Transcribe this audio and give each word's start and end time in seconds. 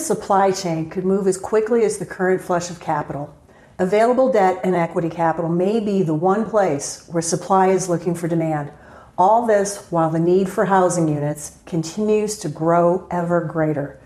supply 0.00 0.50
chain 0.50 0.90
could 0.90 1.04
move 1.04 1.26
as 1.26 1.36
quickly 1.36 1.84
as 1.84 1.98
the 1.98 2.06
current 2.06 2.42
flush 2.42 2.70
of 2.70 2.80
capital. 2.80 3.34
Available 3.78 4.30
debt 4.30 4.60
and 4.62 4.74
equity 4.74 5.08
capital 5.08 5.50
may 5.50 5.80
be 5.80 6.02
the 6.02 6.14
one 6.14 6.48
place 6.48 7.06
where 7.08 7.22
supply 7.22 7.68
is 7.68 7.88
looking 7.88 8.14
for 8.14 8.28
demand. 8.28 8.70
All 9.16 9.46
this 9.46 9.86
while 9.90 10.10
the 10.10 10.18
need 10.18 10.48
for 10.48 10.66
housing 10.66 11.08
units 11.08 11.58
continues 11.66 12.38
to 12.40 12.48
grow 12.48 13.06
ever 13.10 13.40
greater. 13.40 13.98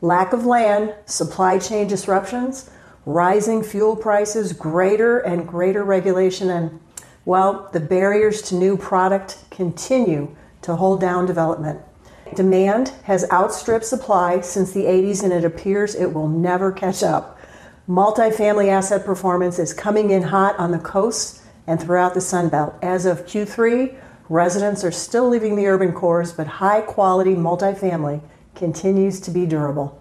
Lack 0.00 0.32
of 0.32 0.44
land, 0.44 0.94
supply 1.06 1.58
chain 1.58 1.86
disruptions, 1.86 2.70
rising 3.06 3.62
fuel 3.62 3.96
prices, 3.96 4.52
greater 4.52 5.18
and 5.18 5.46
greater 5.46 5.84
regulation, 5.84 6.50
and, 6.50 6.80
well, 7.24 7.70
the 7.72 7.80
barriers 7.80 8.42
to 8.42 8.54
new 8.54 8.76
product 8.76 9.38
continue 9.50 10.34
to 10.62 10.76
hold 10.76 11.00
down 11.00 11.26
development. 11.26 11.80
Demand 12.34 12.92
has 13.04 13.30
outstripped 13.30 13.84
supply 13.84 14.40
since 14.40 14.72
the 14.72 14.84
80s, 14.84 15.22
and 15.22 15.32
it 15.32 15.44
appears 15.44 15.94
it 15.94 16.12
will 16.12 16.28
never 16.28 16.72
catch 16.72 17.02
up. 17.02 17.38
Multifamily 17.88 18.68
asset 18.68 19.04
performance 19.04 19.58
is 19.58 19.74
coming 19.74 20.10
in 20.10 20.22
hot 20.22 20.56
on 20.58 20.70
the 20.70 20.78
coast 20.78 21.42
and 21.66 21.80
throughout 21.80 22.14
the 22.14 22.20
Sun 22.20 22.48
Belt. 22.48 22.74
As 22.82 23.06
of 23.06 23.26
Q3, 23.26 23.96
residents 24.28 24.84
are 24.84 24.92
still 24.92 25.28
leaving 25.28 25.56
the 25.56 25.66
urban 25.66 25.92
cores, 25.92 26.32
but 26.32 26.46
high 26.46 26.80
quality 26.80 27.34
multifamily 27.34 28.20
continues 28.54 29.20
to 29.20 29.30
be 29.30 29.46
durable. 29.46 30.00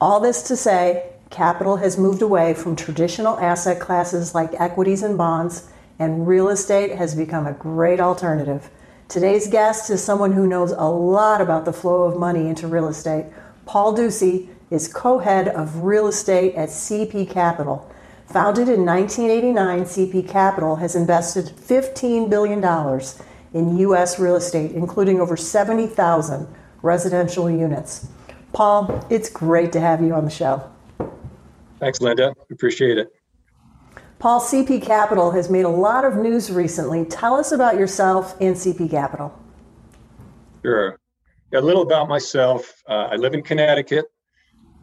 All 0.00 0.20
this 0.20 0.42
to 0.44 0.56
say, 0.56 1.10
capital 1.30 1.76
has 1.76 1.98
moved 1.98 2.22
away 2.22 2.54
from 2.54 2.76
traditional 2.76 3.38
asset 3.38 3.80
classes 3.80 4.34
like 4.34 4.60
equities 4.60 5.02
and 5.02 5.16
bonds, 5.16 5.68
and 5.98 6.26
real 6.26 6.48
estate 6.48 6.96
has 6.96 7.14
become 7.14 7.46
a 7.46 7.52
great 7.52 8.00
alternative. 8.00 8.70
Today's 9.12 9.46
guest 9.46 9.90
is 9.90 10.02
someone 10.02 10.32
who 10.32 10.46
knows 10.46 10.70
a 10.70 10.84
lot 10.84 11.42
about 11.42 11.66
the 11.66 11.72
flow 11.74 12.04
of 12.04 12.18
money 12.18 12.48
into 12.48 12.66
real 12.66 12.88
estate. 12.88 13.26
Paul 13.66 13.94
Doocy 13.94 14.48
is 14.70 14.88
co 14.88 15.18
head 15.18 15.48
of 15.48 15.82
real 15.82 16.06
estate 16.06 16.54
at 16.54 16.70
CP 16.70 17.28
Capital. 17.28 17.92
Founded 18.28 18.70
in 18.70 18.86
1989, 18.86 19.80
CP 19.82 20.26
Capital 20.26 20.76
has 20.76 20.96
invested 20.96 21.44
$15 21.44 22.30
billion 22.30 22.64
in 23.52 23.76
U.S. 23.80 24.18
real 24.18 24.36
estate, 24.36 24.70
including 24.72 25.20
over 25.20 25.36
70,000 25.36 26.48
residential 26.80 27.50
units. 27.50 28.08
Paul, 28.54 29.06
it's 29.10 29.28
great 29.28 29.72
to 29.72 29.80
have 29.80 30.00
you 30.00 30.14
on 30.14 30.24
the 30.24 30.30
show. 30.30 30.66
Thanks, 31.80 32.00
Linda. 32.00 32.34
Appreciate 32.50 32.96
it. 32.96 33.12
Paul, 34.22 34.40
CP 34.40 34.80
Capital 34.80 35.32
has 35.32 35.50
made 35.50 35.64
a 35.64 35.68
lot 35.68 36.04
of 36.04 36.14
news 36.14 36.48
recently. 36.48 37.04
Tell 37.04 37.34
us 37.34 37.50
about 37.50 37.74
yourself 37.74 38.40
and 38.40 38.54
CP 38.54 38.88
Capital. 38.88 39.36
Sure. 40.64 41.00
A 41.52 41.60
little 41.60 41.82
about 41.82 42.08
myself. 42.08 42.72
Uh, 42.88 43.08
I 43.10 43.16
live 43.16 43.34
in 43.34 43.42
Connecticut. 43.42 44.04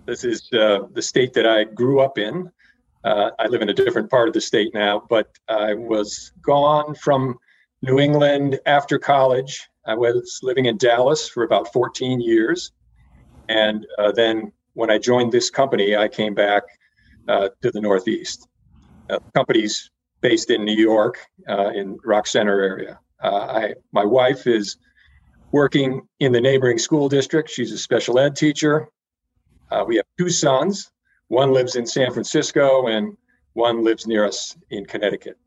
This 0.06 0.26
is 0.26 0.50
uh, 0.52 0.80
the 0.92 1.02
state 1.02 1.32
that 1.36 1.48
I 1.48 1.64
grew 1.64 2.02
up 2.02 2.18
in. 2.18 2.52
Uh, 3.06 3.32
I 3.40 3.48
live 3.48 3.62
in 3.62 3.70
a 3.70 3.74
different 3.74 4.10
part 4.10 4.28
of 4.28 4.34
the 4.34 4.42
state 4.42 4.74
now, 4.74 5.04
but 5.10 5.32
I 5.48 5.74
was 5.74 6.34
gone 6.42 6.94
from 6.96 7.38
New 7.82 7.98
England 7.98 8.60
after 8.66 9.00
college. 9.00 9.70
I 9.86 9.96
was 9.96 10.42
living 10.44 10.66
in 10.66 10.76
Dallas 10.76 11.30
for 11.30 11.44
about 11.44 11.72
14 11.72 12.20
years. 12.20 12.74
And 13.48 13.88
uh, 13.98 14.12
then 14.12 14.52
when 14.74 14.92
I 14.92 14.98
joined 14.98 15.32
this 15.32 15.50
company, 15.50 15.96
I 15.96 16.10
came 16.10 16.34
back 16.34 16.64
uh, 17.30 17.48
to 17.62 17.72
the 17.72 17.80
Northeast. 17.80 18.49
Uh, 19.10 19.20
company's 19.34 19.90
based 20.22 20.50
in 20.50 20.66
New 20.66 20.76
York, 20.76 21.20
uh, 21.48 21.70
in 21.70 21.98
Rock 22.04 22.28
Center 22.28 22.62
area. 22.62 23.00
Uh, 23.24 23.28
I, 23.28 23.74
my 23.92 24.06
wife 24.06 24.48
is 24.48 24.78
working 25.52 26.02
in 26.20 26.32
the 26.32 26.42
neighboring 26.42 26.78
school 26.78 27.10
district. 27.10 27.50
She's 27.50 27.72
a 27.72 27.78
special 27.78 28.20
ed 28.20 28.36
teacher. 28.36 28.90
Uh, 29.72 29.84
we 29.88 29.96
have 29.96 30.06
two 30.18 30.30
sons. 30.30 30.92
One 31.28 31.54
lives 31.54 31.76
in 31.76 31.86
San 31.86 32.12
Francisco, 32.12 32.88
and 32.88 33.16
one 33.54 33.84
lives 33.84 34.08
near 34.08 34.26
us 34.26 34.56
in 34.70 34.86
Connecticut. 34.86 35.38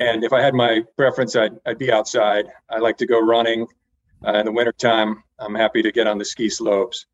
And 0.00 0.24
if 0.24 0.32
I 0.32 0.40
had 0.40 0.54
my 0.54 0.82
preference, 0.96 1.36
I'd, 1.36 1.52
I'd 1.66 1.78
be 1.78 1.92
outside. 1.92 2.46
I 2.68 2.78
like 2.78 2.96
to 2.98 3.06
go 3.06 3.20
running 3.20 3.66
in 4.26 4.46
the 4.46 4.52
wintertime. 4.52 5.22
I'm 5.38 5.54
happy 5.54 5.82
to 5.82 5.92
get 5.92 6.06
on 6.06 6.18
the 6.18 6.24
ski 6.24 6.48
slopes. 6.48 7.06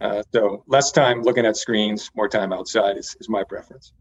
Uh, 0.00 0.22
so 0.32 0.64
less 0.66 0.90
time 0.90 1.22
looking 1.22 1.46
at 1.46 1.56
screens, 1.56 2.10
more 2.14 2.28
time 2.28 2.52
outside 2.52 2.96
is, 2.96 3.16
is 3.20 3.28
my 3.28 3.44
preference. 3.44 3.92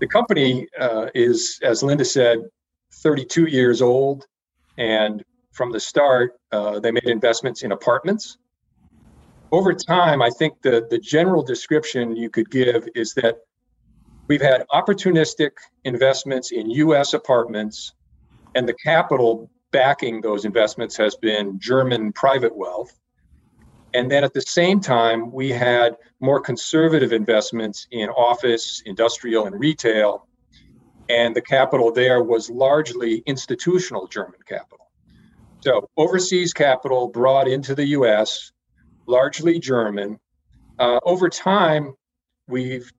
The 0.00 0.06
company 0.06 0.68
uh, 0.78 1.06
is, 1.14 1.58
as 1.62 1.82
Linda 1.82 2.04
said, 2.04 2.38
32 2.92 3.46
years 3.46 3.82
old. 3.82 4.26
And 4.76 5.22
from 5.52 5.72
the 5.72 5.80
start, 5.80 6.38
uh, 6.52 6.78
they 6.80 6.90
made 6.90 7.06
investments 7.06 7.62
in 7.62 7.72
apartments. 7.72 8.38
Over 9.50 9.72
time, 9.72 10.22
I 10.22 10.30
think 10.30 10.60
the, 10.62 10.86
the 10.90 10.98
general 10.98 11.42
description 11.42 12.14
you 12.14 12.30
could 12.30 12.50
give 12.50 12.88
is 12.94 13.14
that 13.14 13.38
we've 14.28 14.42
had 14.42 14.66
opportunistic 14.72 15.50
investments 15.84 16.52
in 16.52 16.70
US 16.70 17.14
apartments, 17.14 17.94
and 18.54 18.68
the 18.68 18.74
capital 18.74 19.50
backing 19.70 20.20
those 20.20 20.44
investments 20.44 20.96
has 20.96 21.16
been 21.16 21.58
German 21.58 22.12
private 22.12 22.54
wealth. 22.54 22.98
And 23.98 24.08
then 24.08 24.22
at 24.22 24.32
the 24.32 24.42
same 24.42 24.78
time, 24.78 25.32
we 25.32 25.50
had 25.50 25.96
more 26.20 26.40
conservative 26.40 27.12
investments 27.12 27.88
in 27.90 28.08
office, 28.10 28.80
industrial, 28.86 29.46
and 29.46 29.58
retail. 29.58 30.28
And 31.08 31.34
the 31.34 31.42
capital 31.42 31.90
there 31.90 32.22
was 32.22 32.48
largely 32.48 33.24
institutional 33.26 34.06
German 34.06 34.38
capital. 34.46 34.86
So 35.62 35.90
overseas 35.96 36.52
capital 36.52 37.08
brought 37.08 37.48
into 37.48 37.74
the 37.74 37.86
US, 37.98 38.52
largely 39.06 39.58
German. 39.58 40.20
Uh, 40.78 41.00
over 41.02 41.28
time, 41.28 41.92
we've 42.46 42.92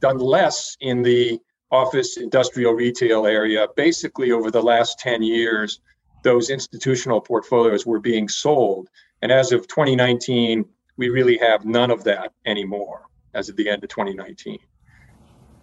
done 0.00 0.16
less 0.16 0.78
in 0.80 1.02
the 1.02 1.38
office, 1.70 2.16
industrial, 2.16 2.72
retail 2.72 3.26
area. 3.26 3.66
Basically, 3.76 4.32
over 4.32 4.50
the 4.50 4.62
last 4.62 4.98
10 4.98 5.22
years, 5.22 5.78
those 6.22 6.48
institutional 6.48 7.20
portfolios 7.20 7.84
were 7.84 8.00
being 8.00 8.30
sold 8.30 8.88
and 9.22 9.30
as 9.30 9.52
of 9.52 9.66
2019, 9.68 10.64
we 10.96 11.08
really 11.08 11.38
have 11.38 11.64
none 11.64 11.90
of 11.90 12.04
that 12.04 12.32
anymore 12.46 13.06
as 13.34 13.48
of 13.48 13.56
the 13.56 13.68
end 13.68 13.82
of 13.84 13.90
2019. 13.90 14.58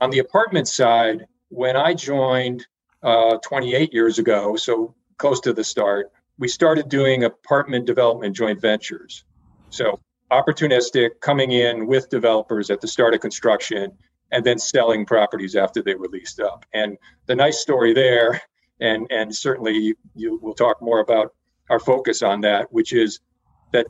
On 0.01 0.09
the 0.09 0.19
apartment 0.19 0.67
side, 0.67 1.25
when 1.49 1.75
I 1.75 1.93
joined 1.93 2.65
uh, 3.03 3.37
28 3.37 3.93
years 3.93 4.19
ago, 4.19 4.55
so 4.55 4.95
close 5.17 5.39
to 5.41 5.53
the 5.53 5.63
start, 5.63 6.11
we 6.37 6.47
started 6.47 6.89
doing 6.89 7.23
apartment 7.23 7.85
development 7.85 8.35
joint 8.35 8.61
ventures. 8.61 9.23
So 9.69 9.99
opportunistic, 10.31 11.19
coming 11.19 11.51
in 11.51 11.87
with 11.87 12.09
developers 12.09 12.69
at 12.69 12.81
the 12.81 12.87
start 12.87 13.13
of 13.13 13.21
construction 13.21 13.91
and 14.31 14.45
then 14.45 14.59
selling 14.59 15.05
properties 15.05 15.55
after 15.55 15.81
they 15.81 15.95
were 15.95 16.07
leased 16.09 16.39
up. 16.39 16.65
And 16.73 16.97
the 17.25 17.35
nice 17.35 17.59
story 17.59 17.93
there, 17.93 18.41
and 18.79 19.07
and 19.09 19.33
certainly 19.35 19.77
you, 19.77 19.95
you 20.15 20.39
will 20.41 20.53
talk 20.53 20.81
more 20.81 20.99
about 20.99 21.33
our 21.69 21.79
focus 21.79 22.21
on 22.21 22.41
that, 22.41 22.71
which 22.71 22.93
is 22.93 23.19
that 23.71 23.87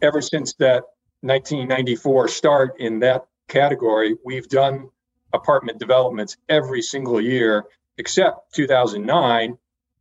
ever 0.00 0.20
since 0.20 0.54
that 0.54 0.84
1994 1.20 2.28
start 2.28 2.74
in 2.78 3.00
that 3.00 3.26
category, 3.48 4.16
we've 4.24 4.48
done 4.48 4.88
apartment 5.32 5.78
developments 5.78 6.36
every 6.48 6.82
single 6.82 7.20
year 7.20 7.64
except 7.98 8.54
2009, 8.54 9.56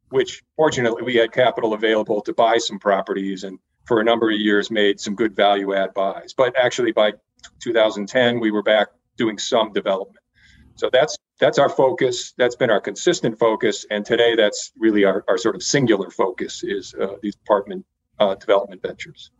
which 0.09 0.43
fortunately 0.55 1.03
we 1.03 1.15
had 1.15 1.31
capital 1.31 1.73
available 1.73 2.21
to 2.21 2.33
buy 2.33 2.57
some 2.57 2.79
properties 2.79 3.43
and 3.43 3.59
for 3.85 3.99
a 3.99 4.03
number 4.03 4.31
of 4.31 4.39
years 4.39 4.71
made 4.71 4.99
some 4.99 5.15
good 5.15 5.35
value 5.35 5.73
add 5.73 5.93
buys. 5.93 6.33
But 6.33 6.55
actually 6.57 6.91
by 6.91 7.13
2010, 7.59 8.39
we 8.39 8.51
were 8.51 8.63
back 8.63 8.89
doing 9.17 9.37
some 9.37 9.73
development. 9.73 10.17
So 10.75 10.89
that's 10.91 11.17
that's 11.39 11.59
our 11.59 11.69
focus. 11.69 12.33
That's 12.37 12.55
been 12.55 12.69
our 12.69 12.79
consistent 12.79 13.37
focus, 13.37 13.85
and 13.89 14.05
today 14.05 14.35
that's 14.35 14.71
really 14.77 15.05
our, 15.05 15.23
our 15.27 15.37
sort 15.37 15.55
of 15.55 15.63
singular 15.63 16.09
focus 16.09 16.63
is 16.63 16.93
uh, 16.93 17.15
these 17.21 17.35
apartment 17.35 17.85
uh, 18.21 18.35
development 18.35 18.81
ventures. 18.81 19.31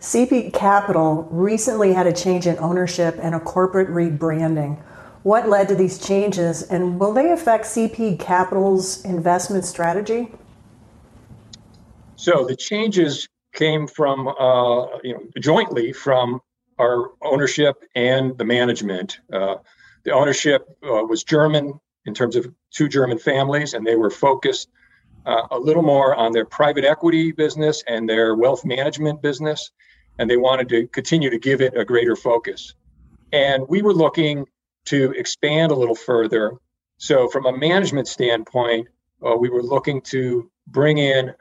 CP 0.00 0.52
Capital 0.52 1.26
recently 1.30 1.94
had 1.94 2.06
a 2.06 2.12
change 2.12 2.46
in 2.46 2.58
ownership 2.58 3.18
and 3.22 3.34
a 3.34 3.40
corporate 3.40 3.88
rebranding. 3.88 4.78
What 5.22 5.48
led 5.48 5.68
to 5.68 5.74
these 5.74 5.98
changes, 5.98 6.62
and 6.64 7.00
will 7.00 7.14
they 7.14 7.32
affect 7.32 7.64
CP 7.64 8.20
Capital's 8.20 9.02
investment 9.06 9.64
strategy? 9.64 10.30
So 12.16 12.44
the 12.44 12.54
changes 12.54 13.26
came 13.54 13.86
from, 13.86 14.28
uh, 14.28 14.98
you 15.02 15.14
know, 15.14 15.22
jointly 15.40 15.94
from 15.94 16.40
our 16.78 17.12
ownership 17.22 17.76
and 17.94 18.36
the 18.36 18.44
management. 18.44 19.20
Uh, 19.32 19.56
the 20.02 20.10
ownership 20.10 20.68
uh, 20.82 21.04
was 21.04 21.24
German 21.24 21.80
in 22.04 22.12
terms 22.12 22.36
of 22.36 22.52
two 22.70 22.88
German 22.88 23.18
families, 23.18 23.72
and 23.72 23.86
they 23.86 23.96
were 23.96 24.10
focused 24.10 24.68
uh, 25.26 25.46
a 25.50 25.58
little 25.58 25.82
more 25.82 26.14
on 26.14 26.32
their 26.32 26.44
private 26.44 26.84
equity 26.84 27.32
business 27.32 27.82
and 27.86 28.08
their 28.08 28.34
wealth 28.34 28.64
management 28.64 29.22
business, 29.22 29.70
and 30.18 30.28
they 30.28 30.36
wanted 30.36 30.68
to 30.68 30.86
continue 30.88 31.30
to 31.30 31.38
give 31.38 31.60
it 31.60 31.76
a 31.76 31.84
greater 31.84 32.16
focus. 32.16 32.74
And 33.32 33.66
we 33.68 33.82
were 33.82 33.94
looking 33.94 34.46
to 34.86 35.12
expand 35.12 35.72
a 35.72 35.74
little 35.74 35.94
further. 35.94 36.52
So, 36.98 37.28
from 37.28 37.46
a 37.46 37.56
management 37.56 38.06
standpoint, 38.06 38.88
uh, 39.24 39.34
we 39.36 39.48
were 39.48 39.62
looking 39.62 40.00
to 40.02 40.50
bring 40.66 40.98
in 40.98 41.32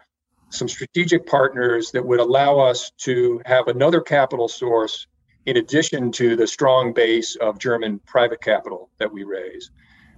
some 0.50 0.68
strategic 0.68 1.26
partners 1.26 1.92
that 1.92 2.06
would 2.06 2.20
allow 2.20 2.60
us 2.60 2.92
to 3.00 3.42
have 3.46 3.68
another 3.68 4.02
capital 4.02 4.48
source 4.48 5.08
in 5.46 5.58
addition 5.58 6.12
to 6.14 6.36
the 6.36 6.48
strong 6.48 6.94
base 6.94 7.36
of 7.36 7.60
German 7.60 8.00
private 8.06 8.42
capital 8.42 8.90
that 9.00 9.12
we 9.12 9.24
raise. 9.24 9.72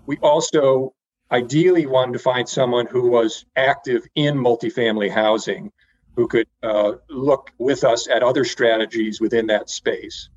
We 0.05 0.17
also 0.17 0.93
ideally 1.31 1.85
wanted 1.85 2.13
to 2.13 2.19
find 2.19 2.47
someone 2.47 2.87
who 2.87 3.09
was 3.09 3.45
active 3.55 4.03
in 4.15 4.35
multifamily 4.35 5.09
housing 5.09 5.71
who 6.15 6.27
could 6.27 6.47
uh, 6.63 6.93
look 7.09 7.51
with 7.57 7.83
us 7.83 8.07
at 8.07 8.23
other 8.23 8.45
strategies 8.45 9.19
within 9.19 9.47
that 9.47 9.69
space. 9.69 10.29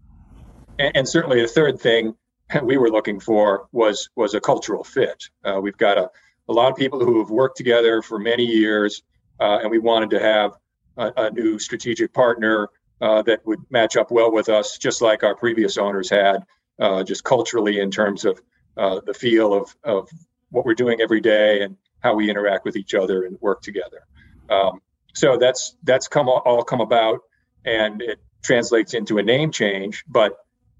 And, 0.79 0.97
and, 0.97 1.09
certainly 1.09 1.41
the 1.41 1.49
third 1.49 1.81
thing 1.81 2.15
we 2.63 2.77
were 2.77 2.91
looking 2.91 3.21
for 3.21 3.69
was 3.73 4.09
was 4.17 4.35
a 4.35 4.41
cultural 4.41 4.83
fit. 4.83 5.25
Uh, 5.45 5.61
we've 5.61 5.77
got 5.77 5.99
a, 5.99 6.11
a 6.49 6.53
lot 6.53 6.71
of 6.71 6.77
people 6.77 7.05
who 7.05 7.21
have 7.21 7.31
worked 7.31 7.57
together 7.57 8.03
for 8.03 8.19
many 8.19 8.45
years, 8.45 9.03
uh, 9.41 9.59
and 9.63 9.71
we 9.71 9.79
wanted 9.79 10.11
to 10.11 10.21
have 10.21 10.53
a, 10.97 11.13
a 11.17 11.31
new 11.31 11.59
strategic 11.59 12.13
partner 12.13 12.69
uh, 13.01 13.23
that 13.23 13.47
would 13.47 13.61
match 13.71 13.97
up 13.97 14.11
well 14.11 14.33
with 14.33 14.49
us, 14.49 14.79
just 14.79 15.01
like 15.03 15.23
our 15.23 15.37
previous 15.37 15.79
owners 15.79 16.11
had, 16.11 16.39
uh, 16.81 17.05
just 17.05 17.23
culturally 17.23 17.79
in 17.79 17.91
terms 17.91 18.25
of 18.25 18.41
uh, 18.77 19.01
the 19.05 19.15
feel 19.15 19.55
of, 19.55 19.77
of 19.85 20.09
what 20.51 20.65
we're 20.65 20.75
doing 20.75 21.01
every 21.01 21.21
day 21.21 21.63
and 21.63 21.77
how 22.01 22.15
we 22.15 22.31
interact 22.31 22.65
with 22.65 22.77
each 22.77 22.95
other 22.95 23.25
and 23.25 23.39
work 23.41 23.63
together. 23.63 24.07
Um, 24.49 24.81
so 25.15 25.37
that's 25.37 25.77
that's 25.83 26.09
come 26.09 26.29
all 26.29 26.63
come 26.63 26.81
about, 26.81 27.21
and 27.65 28.01
it 28.03 28.19
translates 28.43 28.95
into 28.95 29.19
a 29.19 29.23
name 29.23 29.51
change. 29.51 30.05
But 30.07 30.37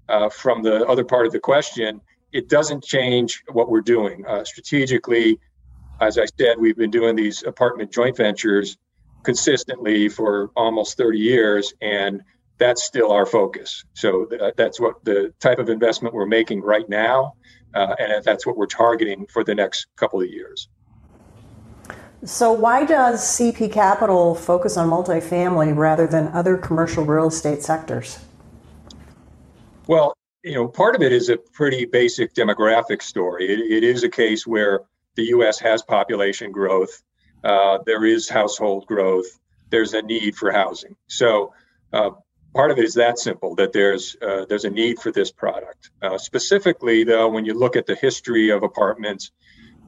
uh, 0.07 0.29
from 0.29 0.63
the 0.63 0.85
other 0.87 1.03
part 1.03 1.25
of 1.25 1.33
the 1.33 1.39
question, 1.39 2.01
it 2.31 2.49
doesn't 2.49 2.83
change 2.83 3.43
what 3.51 3.69
we're 3.69 3.81
doing 3.81 4.25
uh, 4.25 4.43
strategically. 4.43 5.39
As 5.99 6.17
I 6.17 6.25
said, 6.39 6.57
we've 6.57 6.77
been 6.77 6.91
doing 6.91 7.15
these 7.15 7.43
apartment 7.43 7.91
joint 7.91 8.15
ventures 8.17 8.77
consistently 9.23 10.07
for 10.09 10.49
almost 10.55 10.97
30 10.97 11.19
years, 11.19 11.73
and 11.81 12.21
that's 12.57 12.83
still 12.83 13.11
our 13.11 13.25
focus. 13.25 13.83
So 13.93 14.25
th- 14.25 14.53
that's 14.55 14.79
what 14.79 15.03
the 15.03 15.33
type 15.39 15.59
of 15.59 15.69
investment 15.69 16.13
we're 16.13 16.25
making 16.25 16.61
right 16.61 16.87
now, 16.87 17.35
uh, 17.73 17.95
and 17.99 18.23
that's 18.23 18.45
what 18.45 18.57
we're 18.57 18.65
targeting 18.65 19.25
for 19.27 19.43
the 19.43 19.55
next 19.55 19.87
couple 19.95 20.21
of 20.21 20.27
years. 20.29 20.67
So, 22.25 22.51
why 22.51 22.85
does 22.85 23.21
CP 23.21 23.71
Capital 23.71 24.35
focus 24.35 24.75
on 24.75 24.89
multifamily 24.89 25.75
rather 25.75 26.05
than 26.05 26.27
other 26.29 26.57
commercial 26.57 27.05
real 27.05 27.27
estate 27.27 27.63
sectors? 27.63 28.19
Well, 29.87 30.13
you 30.43 30.53
know, 30.53 30.67
part 30.67 30.95
of 30.95 31.01
it 31.01 31.13
is 31.13 31.29
a 31.29 31.37
pretty 31.37 31.85
basic 31.85 32.33
demographic 32.33 33.01
story. 33.01 33.47
it, 33.47 33.59
it 33.59 33.83
is 33.83 34.03
a 34.03 34.09
case 34.09 34.45
where 34.45 34.81
the 35.15 35.23
U.S. 35.27 35.59
has 35.59 35.81
population 35.81 36.51
growth, 36.51 37.01
uh, 37.43 37.79
there 37.85 38.05
is 38.05 38.29
household 38.29 38.85
growth, 38.85 39.39
there's 39.69 39.93
a 39.93 40.01
need 40.01 40.35
for 40.35 40.51
housing. 40.51 40.95
So, 41.07 41.53
uh, 41.93 42.11
part 42.53 42.71
of 42.71 42.77
it 42.77 42.85
is 42.85 42.93
that 42.95 43.19
simple 43.19 43.55
that 43.55 43.73
there's 43.73 44.15
uh, 44.21 44.45
there's 44.47 44.65
a 44.65 44.69
need 44.69 44.99
for 44.99 45.11
this 45.11 45.31
product. 45.31 45.91
Uh, 46.01 46.17
specifically, 46.17 47.03
though, 47.03 47.29
when 47.29 47.45
you 47.45 47.53
look 47.53 47.75
at 47.75 47.85
the 47.85 47.95
history 47.95 48.49
of 48.49 48.63
apartments, 48.63 49.31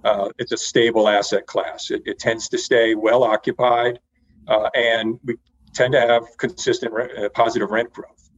uh, 0.04 0.30
it's 0.38 0.52
a 0.52 0.58
stable 0.58 1.08
asset 1.08 1.46
class. 1.46 1.92
It, 1.92 2.04
it 2.06 2.20
tends 2.20 2.50
to 2.50 2.58
stay 2.58 2.96
well 2.96 3.24
occupied, 3.24 4.00
uh, 4.48 4.70
and 4.74 5.20
we 5.24 5.38
tend 5.74 5.94
to 5.94 6.02
have 6.02 6.24
consistent 6.38 6.94
uh, 6.94 7.30
positive 7.30 7.72
rent 7.72 7.94
growth. 7.94 8.30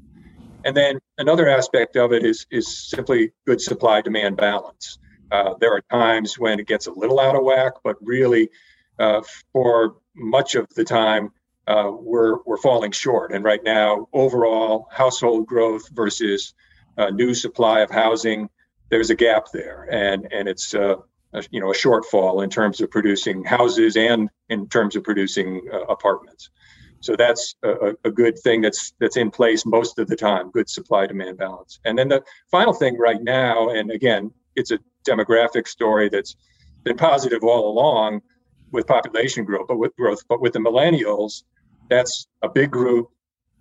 And 0.65 0.77
then 0.77 0.99
another 1.17 1.49
aspect 1.49 1.95
of 1.97 2.13
it 2.13 2.23
is 2.25 2.45
is 2.51 2.89
simply 2.89 3.31
good 3.45 3.61
supply 3.61 4.01
demand 4.01 4.37
balance. 4.37 4.99
Uh, 5.31 5.55
there 5.59 5.73
are 5.73 5.81
times 5.91 6.37
when 6.37 6.59
it 6.59 6.67
gets 6.67 6.87
a 6.87 6.91
little 6.91 7.19
out 7.19 7.35
of 7.35 7.43
whack, 7.43 7.73
but 7.83 7.95
really, 8.01 8.49
for 9.51 9.95
much 10.15 10.53
of 10.53 10.69
the 10.75 10.83
time, 10.83 11.31
uh, 11.67 11.91
we're 11.97 12.41
we're 12.45 12.57
falling 12.57 12.91
short. 12.91 13.31
And 13.31 13.43
right 13.43 13.63
now, 13.63 14.07
overall 14.13 14.87
household 14.91 15.47
growth 15.47 15.89
versus 15.89 16.53
uh, 16.97 17.09
new 17.09 17.33
supply 17.33 17.81
of 17.81 17.89
housing, 17.89 18.49
there's 18.89 19.09
a 19.09 19.15
gap 19.15 19.47
there, 19.53 19.87
and 19.91 20.27
and 20.31 20.47
it's 20.47 20.73
uh, 20.73 20.95
a, 21.33 21.43
you 21.51 21.59
know 21.59 21.71
a 21.71 21.75
shortfall 21.75 22.43
in 22.43 22.49
terms 22.49 22.81
of 22.81 22.91
producing 22.91 23.43
houses 23.43 23.95
and 23.95 24.29
in 24.49 24.67
terms 24.67 24.95
of 24.95 25.03
producing 25.03 25.61
uh, 25.71 25.81
apartments. 25.83 26.49
So 26.99 27.17
that's 27.17 27.55
a, 27.63 27.95
a, 28.05 28.11
good 28.11 28.39
thing 28.39 28.61
that's 28.61 28.93
that's 28.97 29.17
in 29.17 29.29
place 29.29 29.65
most 29.65 29.99
of 29.99 30.07
the 30.07 30.15
time. 30.15 30.51
Good 30.51 30.69
supply 30.69 31.05
demand 31.05 31.37
balance. 31.37 31.79
And 31.83 31.97
then 31.99 32.07
the 32.07 32.23
final 32.49 32.73
thing 32.73 32.97
right 32.97 33.21
now, 33.21 33.69
and 33.69 33.91
again, 33.91 34.31
it's 34.55 34.71
a 34.71 34.79
demographic 35.05 35.67
story 35.67 36.07
that's 36.07 36.37
been 36.83 36.95
positive 36.95 37.43
all 37.43 37.69
along 37.69 38.21
with 38.73 38.87
population 38.87 39.45
growth, 39.45 39.67
but 39.67 39.77
with 39.77 39.95
growth, 39.95 40.19
but 40.27 40.41
with 40.41 40.53
the 40.53 40.59
millennials, 40.59 41.43
that's 41.89 42.27
a 42.41 42.49
big 42.49 42.71
group, 42.71 43.07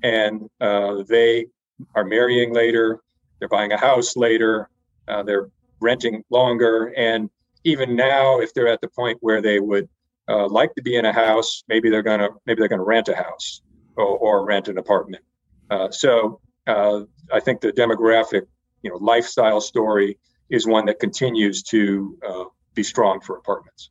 and 0.03 0.49
uh, 0.61 1.03
they 1.06 1.47
are 1.94 2.05
marrying 2.05 2.53
later. 2.53 3.00
They're 3.38 3.49
buying 3.49 3.73
a 3.73 3.79
house 3.79 4.17
later. 4.17 4.69
Uh, 5.06 5.23
they're 5.23 5.50
renting 5.81 6.25
longer, 6.31 6.93
and 6.97 7.31
even 7.64 7.94
now, 7.94 8.41
if 8.41 8.53
they're 8.55 8.69
at 8.69 8.81
the 8.81 8.88
point 8.88 9.19
where 9.20 9.41
they 9.41 9.61
would 9.61 9.88
uh, 10.29 10.49
like 10.49 10.75
to 10.75 10.82
be 10.82 10.97
in 10.97 11.05
a 11.05 11.12
house, 11.12 11.62
maybe 11.69 11.91
they're 11.91 12.03
gonna 12.03 12.31
maybe 12.47 12.61
they're 12.61 12.69
gonna 12.69 12.82
rent 12.82 13.09
a 13.09 13.14
house 13.14 13.61
or, 13.97 14.19
or 14.19 14.44
rent 14.47 14.69
an 14.69 14.79
apartment. 14.79 15.23
Uh, 15.70 15.91
so 15.91 16.41
uh, 16.67 17.00
I 17.32 17.41
think 17.41 17.61
the 17.61 17.73
demographic, 17.73 18.43
you 18.82 18.91
know, 18.91 18.97
lifestyle 18.97 19.61
story 19.61 20.19
is 20.49 20.67
one 20.67 20.87
that 20.87 21.00
continues 21.00 21.62
to 21.64 22.19
uh, 22.26 22.44
be 22.75 22.82
strong 22.82 23.20
for 23.20 23.37
apartments. 23.37 23.91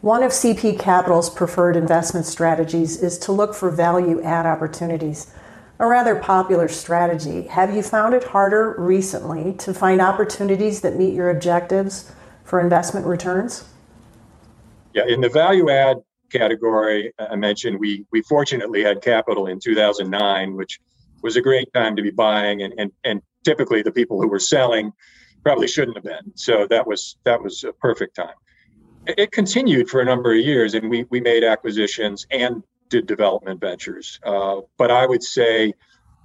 One 0.00 0.22
of 0.22 0.30
CP 0.30 0.78
Capital's 0.78 1.28
preferred 1.28 1.74
investment 1.74 2.24
strategies 2.24 3.02
is 3.02 3.18
to 3.18 3.32
look 3.32 3.52
for 3.52 3.68
value 3.68 4.22
add 4.22 4.46
opportunities, 4.46 5.34
a 5.80 5.88
rather 5.88 6.14
popular 6.14 6.68
strategy. 6.68 7.48
Have 7.48 7.74
you 7.74 7.82
found 7.82 8.14
it 8.14 8.22
harder 8.22 8.76
recently 8.78 9.54
to 9.54 9.74
find 9.74 10.00
opportunities 10.00 10.82
that 10.82 10.96
meet 10.96 11.14
your 11.14 11.30
objectives 11.30 12.12
for 12.44 12.60
investment 12.60 13.06
returns? 13.06 13.68
Yeah, 14.94 15.04
in 15.08 15.20
the 15.20 15.28
value 15.28 15.68
add 15.68 15.96
category, 16.30 17.12
I 17.18 17.34
mentioned 17.34 17.80
we 17.80 18.06
we 18.12 18.22
fortunately 18.22 18.84
had 18.84 19.02
capital 19.02 19.48
in 19.48 19.58
2009, 19.58 20.54
which 20.54 20.78
was 21.24 21.34
a 21.34 21.42
great 21.42 21.72
time 21.74 21.96
to 21.96 22.02
be 22.02 22.10
buying, 22.10 22.62
and 22.62 22.72
and 22.78 22.92
and 23.02 23.20
typically 23.44 23.82
the 23.82 23.90
people 23.90 24.22
who 24.22 24.28
were 24.28 24.38
selling 24.38 24.92
probably 25.42 25.66
shouldn't 25.66 25.96
have 25.96 26.04
been. 26.04 26.36
So 26.36 26.68
that 26.68 26.86
was 26.86 27.16
that 27.24 27.42
was 27.42 27.64
a 27.64 27.72
perfect 27.72 28.14
time 28.14 28.36
it 29.16 29.32
continued 29.32 29.88
for 29.88 30.00
a 30.00 30.04
number 30.04 30.32
of 30.32 30.38
years, 30.38 30.74
and 30.74 30.90
we 30.90 31.04
we 31.10 31.20
made 31.20 31.44
acquisitions 31.44 32.26
and 32.30 32.62
did 32.88 33.06
development 33.06 33.60
ventures. 33.60 34.18
Uh, 34.22 34.60
but 34.76 34.90
I 34.90 35.06
would 35.06 35.22
say 35.22 35.74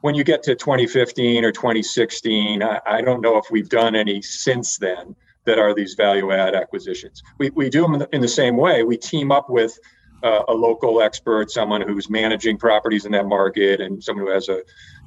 when 0.02 0.16
you 0.16 0.24
get 0.24 0.44
to 0.44 0.56
2015 0.56 1.46
or 1.46 1.52
2016, 1.52 2.62
I, 2.62 2.80
I, 2.86 3.02
don't 3.02 3.22
know 3.22 3.38
if 3.38 3.46
we've 3.52 3.70
done 3.70 3.96
any 3.96 4.22
since 4.22 4.78
then 4.78 5.16
that 5.46 5.60
are 5.60 5.74
these 5.74 5.94
value 5.94 6.32
add 6.32 6.56
acquisitions. 6.56 7.24
We, 7.38 7.50
we 7.52 7.70
do 7.70 7.84
them 7.84 8.06
in 8.12 8.22
the 8.22 8.28
same 8.28 8.58
way. 8.58 8.84
We 8.84 8.98
team 8.98 9.32
up 9.32 9.50
with 9.50 9.78
uh, 10.22 10.44
a 10.48 10.54
local 10.54 11.02
expert, 11.02 11.52
someone 11.52 11.82
who's 11.82 12.10
managing 12.10 12.58
properties 12.58 13.06
in 13.06 13.12
that 13.12 13.28
market, 13.28 13.82
and 13.82 14.04
someone 14.04 14.26
who 14.26 14.34
has 14.34 14.50
a 14.50 14.62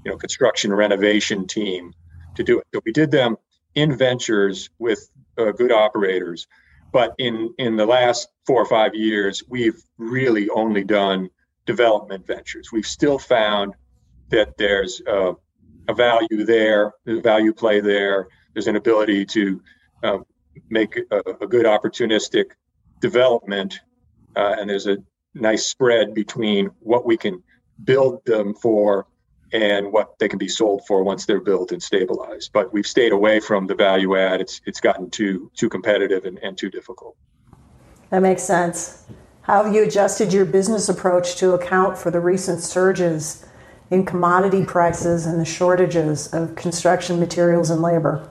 you 0.05 0.11
know 0.11 0.17
construction 0.17 0.73
renovation 0.73 1.47
team 1.47 1.95
to 2.35 2.45
do 2.45 2.59
it. 2.59 2.67
So 2.75 2.81
we 2.85 2.93
did 2.93 3.11
them 3.11 3.37
in 3.75 3.97
ventures 3.97 4.71
with 4.79 5.11
uh, 5.39 5.53
good 5.53 5.73
operators. 5.73 6.47
But 6.97 7.15
in 7.19 7.53
in 7.59 7.77
the 7.77 7.85
last 7.85 8.31
four 8.47 8.63
or 8.63 8.65
five 8.65 8.95
years, 8.95 9.43
we've 9.51 9.79
really 9.99 10.49
only 10.49 10.83
done 10.83 11.29
development 11.67 12.27
ventures. 12.27 12.73
We've 12.73 12.87
still 12.87 13.19
found 13.19 13.75
that 14.31 14.57
there's 14.57 15.03
a, 15.07 15.35
value 15.93 16.47
there, 16.47 16.95
there's 17.05 17.19
a 17.19 17.21
value 17.21 17.53
play 17.53 17.81
there. 17.81 18.29
There's 18.55 18.67
an 18.67 18.77
ability 18.77 19.27
to 19.27 19.63
uh, 20.03 20.19
make 20.71 20.97
a, 21.11 21.19
a, 21.39 21.47
good 21.47 21.67
opportunistic 21.67 22.53
development, 23.03 23.79
uh, 24.35 24.55
and 24.59 24.71
there's 24.71 24.87
a 24.87 24.97
nice 25.35 25.67
spread 25.67 26.15
between 26.15 26.71
what 26.81 27.05
we 27.05 27.19
can 27.19 27.43
build 27.85 28.25
them 28.25 28.55
for 28.55 29.07
and 29.53 29.93
what 29.93 30.19
they 30.19 30.29
can 30.29 30.39
be 30.39 30.49
sold 30.49 30.87
for 30.87 31.03
once 31.03 31.27
they're 31.27 31.41
built 31.41 31.73
and 31.73 31.83
stabilized. 31.83 32.53
But 32.53 32.73
we've 32.73 32.87
stayed 32.87 33.13
away 33.13 33.41
from 33.41 33.67
the 33.67 33.75
value 33.75 34.17
add. 34.17 34.41
It's 34.41 34.61
it's 34.67 34.81
gotten 34.81 35.11
too 35.11 35.51
too 35.55 35.69
competitive 35.69 36.25
and, 36.25 36.39
and 36.43 36.57
too 36.59 36.71
difficult. 36.71 37.17
That 38.11 38.23
makes 38.23 38.43
sense. 38.43 39.05
How 39.43 39.63
have 39.63 39.75
you 39.75 39.85
adjusted 39.85 40.33
your 40.33 40.45
business 40.45 40.89
approach 40.89 41.37
to 41.37 41.53
account 41.53 41.97
for 41.97 42.11
the 42.11 42.21
recent 42.21 42.61
surges 42.61 43.47
in 43.91 44.05
commodity 44.05 44.65
prices 44.65 45.27
and 45.27 45.41
the 45.41 45.45
shortages 45.45 46.33
of 46.35 46.57
construction 46.57 47.21
materials 47.21 47.71
and 47.71 47.81
labor? 47.81 48.29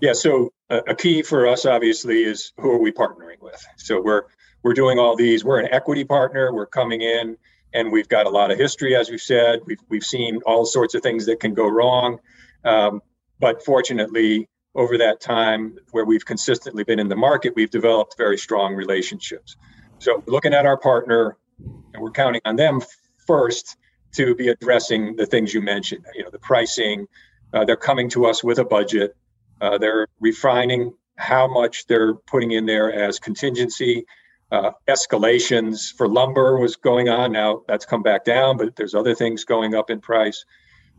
Yeah, 0.00 0.12
so 0.12 0.52
a, 0.70 0.78
a 0.88 0.94
key 0.94 1.22
for 1.22 1.48
us 1.48 1.66
obviously 1.66 2.22
is 2.22 2.52
who 2.60 2.70
are 2.70 2.78
we 2.78 2.92
partnering 2.92 3.40
with. 3.40 3.64
So 3.76 4.00
we're 4.00 4.22
we're 4.62 4.74
doing 4.74 4.98
all 4.98 5.16
these. 5.16 5.44
We're 5.44 5.60
an 5.60 5.68
equity 5.72 6.04
partner. 6.04 6.52
We're 6.52 6.66
coming 6.66 7.02
in 7.02 7.36
and 7.72 7.92
we've 7.92 8.08
got 8.08 8.26
a 8.26 8.30
lot 8.30 8.50
of 8.50 8.58
history, 8.58 8.96
as 8.96 9.10
we've 9.10 9.20
said. 9.20 9.60
We've 9.66 9.80
we've 9.88 10.04
seen 10.04 10.40
all 10.46 10.64
sorts 10.64 10.94
of 10.94 11.02
things 11.02 11.26
that 11.26 11.40
can 11.40 11.54
go 11.54 11.68
wrong, 11.68 12.18
um, 12.64 13.02
but 13.40 13.64
fortunately, 13.64 14.48
over 14.74 14.98
that 14.98 15.20
time 15.20 15.76
where 15.90 16.04
we've 16.04 16.24
consistently 16.24 16.84
been 16.84 16.98
in 16.98 17.08
the 17.08 17.16
market, 17.16 17.54
we've 17.56 17.70
developed 17.70 18.16
very 18.16 18.38
strong 18.38 18.74
relationships. 18.74 19.56
So, 19.98 20.22
looking 20.26 20.54
at 20.54 20.66
our 20.66 20.76
partner, 20.76 21.36
and 21.58 22.02
we're 22.02 22.10
counting 22.10 22.40
on 22.44 22.56
them 22.56 22.80
first 23.26 23.76
to 24.12 24.34
be 24.34 24.48
addressing 24.48 25.16
the 25.16 25.26
things 25.26 25.52
you 25.52 25.60
mentioned. 25.60 26.04
You 26.14 26.24
know, 26.24 26.30
the 26.30 26.38
pricing. 26.38 27.06
Uh, 27.52 27.64
they're 27.64 27.76
coming 27.76 28.10
to 28.10 28.26
us 28.26 28.44
with 28.44 28.58
a 28.58 28.64
budget. 28.64 29.16
Uh, 29.60 29.78
they're 29.78 30.06
refining 30.20 30.94
how 31.16 31.48
much 31.48 31.86
they're 31.86 32.14
putting 32.14 32.52
in 32.52 32.66
there 32.66 32.92
as 32.92 33.18
contingency. 33.18 34.06
Uh, 34.50 34.70
escalations 34.88 35.92
for 35.94 36.08
lumber 36.08 36.58
was 36.58 36.76
going 36.76 37.08
on. 37.08 37.32
Now 37.32 37.62
that's 37.68 37.84
come 37.84 38.02
back 38.02 38.24
down, 38.24 38.56
but 38.56 38.76
there's 38.76 38.94
other 38.94 39.14
things 39.14 39.44
going 39.44 39.74
up 39.74 39.90
in 39.90 40.00
price. 40.00 40.44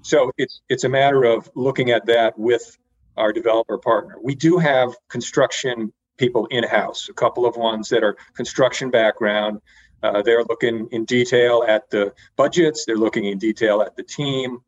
So 0.02 0.32
it's 0.38 0.62
it's 0.70 0.84
a 0.84 0.90
matter 0.90 1.24
of 1.24 1.50
looking 1.56 1.90
at 1.90 2.06
that 2.06 2.38
with 2.38 2.78
our 3.18 3.34
developer 3.34 3.78
partner. 3.78 4.18
We 4.22 4.36
do 4.36 4.60
have 4.60 4.96
construction 5.10 5.92
people 6.18 6.46
in 6.48 6.64
house, 6.64 7.10
a 7.10 7.14
couple 7.14 7.46
of 7.46 7.58
ones 7.58 7.90
that 7.90 8.04
are 8.04 8.18
construction 8.36 8.92
background. 8.92 9.62
Uh, 10.04 10.22
they're 10.22 10.44
looking 10.44 10.88
in 10.92 11.06
detail 11.06 11.64
at 11.68 11.90
the 11.90 12.14
budgets. 12.36 12.86
They're 12.86 12.98
looking 12.98 13.26
in 13.26 13.40
detail 13.40 13.82
at 13.82 13.96
the 13.96 14.04
team, 14.04 14.60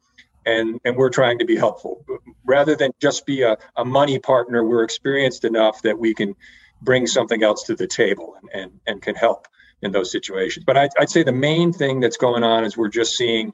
and 0.46 0.80
and 0.84 0.98
we're 0.98 1.10
trying 1.10 1.38
to 1.40 1.46
be 1.46 1.56
helpful 1.56 2.04
rather 2.46 2.76
than 2.76 2.92
just 3.00 3.26
be 3.26 3.44
a, 3.44 3.58
a 3.76 3.86
money 3.86 4.18
partner. 4.18 4.64
We're 4.64 4.84
experienced 4.84 5.46
enough 5.46 5.82
that 5.84 6.00
we 6.00 6.14
can 6.14 6.36
bring 6.82 7.08
something 7.08 7.44
else 7.44 7.64
to 7.64 7.76
the 7.76 7.88
table 7.88 8.36
and 8.42 8.50
and, 8.54 8.80
and 8.88 9.02
can 9.02 9.16
help 9.16 9.48
in 9.82 9.92
those 9.92 10.12
situations. 10.12 10.64
But 10.66 10.78
I'd, 10.78 10.92
I'd 11.00 11.10
say 11.10 11.24
the 11.24 11.32
main 11.32 11.74
thing 11.74 12.00
that's 12.00 12.18
going 12.18 12.44
on 12.44 12.64
is 12.64 12.78
we're 12.78 12.90
just 12.90 13.16
seeing 13.16 13.54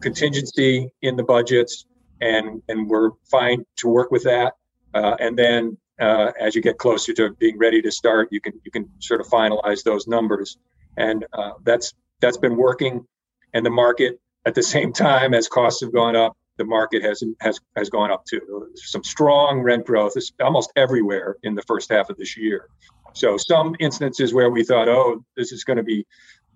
contingency 0.00 0.90
in 1.02 1.16
the 1.16 1.22
budgets, 1.22 1.86
and 2.20 2.62
and 2.68 2.88
we're 2.88 3.10
fine 3.30 3.64
to 3.76 3.88
work 3.88 4.10
with 4.10 4.24
that. 4.24 4.54
Uh, 4.94 5.16
and 5.20 5.38
then 5.38 5.76
uh, 6.00 6.32
as 6.40 6.54
you 6.54 6.62
get 6.62 6.78
closer 6.78 7.12
to 7.14 7.30
being 7.38 7.58
ready 7.58 7.80
to 7.82 7.90
start, 7.90 8.28
you 8.30 8.40
can 8.40 8.54
you 8.64 8.70
can 8.70 8.88
sort 8.98 9.20
of 9.20 9.26
finalize 9.26 9.82
those 9.84 10.06
numbers, 10.06 10.58
and 10.96 11.24
uh, 11.32 11.52
that's 11.62 11.94
that's 12.20 12.36
been 12.36 12.56
working. 12.56 13.06
And 13.54 13.66
the 13.66 13.70
market 13.70 14.18
at 14.46 14.54
the 14.54 14.62
same 14.62 14.92
time 14.92 15.34
as 15.34 15.46
costs 15.46 15.82
have 15.82 15.92
gone 15.92 16.16
up, 16.16 16.36
the 16.58 16.64
market 16.64 17.02
has 17.02 17.22
has 17.40 17.60
has 17.76 17.88
gone 17.88 18.10
up 18.10 18.24
too. 18.24 18.40
There's 18.74 18.90
some 18.90 19.04
strong 19.04 19.60
rent 19.60 19.86
growth, 19.86 20.14
almost 20.40 20.72
everywhere 20.76 21.36
in 21.42 21.54
the 21.54 21.62
first 21.62 21.90
half 21.90 22.10
of 22.10 22.16
this 22.16 22.36
year. 22.36 22.68
So 23.14 23.36
some 23.36 23.76
instances 23.78 24.32
where 24.32 24.50
we 24.50 24.64
thought, 24.64 24.88
oh, 24.88 25.24
this 25.36 25.52
is 25.52 25.64
going 25.64 25.76
to 25.76 25.82
be 25.82 26.06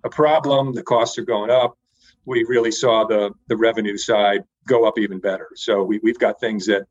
a 0.05 0.09
problem, 0.09 0.73
the 0.73 0.83
costs 0.83 1.19
are 1.19 1.25
going 1.25 1.51
up. 1.51 1.77
We 2.25 2.45
really 2.45 2.73
saw 2.73 3.07
the 3.07 3.33
the 3.49 3.57
revenue 3.57 3.97
side 3.97 4.43
go 4.67 4.87
up 4.87 4.99
even 4.99 5.19
better. 5.21 5.49
So 5.55 5.83
we, 5.83 6.01
we've 6.03 6.19
got 6.19 6.41
things 6.41 6.67
that 6.67 6.87